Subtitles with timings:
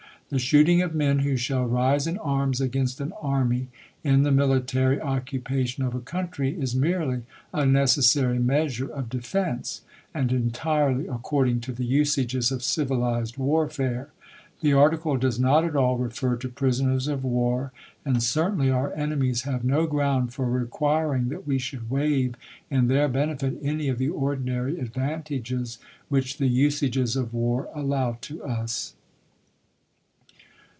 [0.31, 3.67] The shooting of men who shall rise in arms against an army
[4.01, 9.81] in the mili tary occupation of a country is merely a necessary measure of defense,
[10.13, 14.07] and entirely according to the usages of civilized warfare.
[14.61, 17.73] The article does not at all refer to Fremont to prisoners of war,
[18.05, 22.35] and certainly our enemies have no ge^^g^ig^i ground for requiring that we should waive
[22.69, 25.77] in their bene w^ ^•'^4"'" fit any of the ordinary advantages
[26.07, 28.93] which the usages of "478." war allow to us.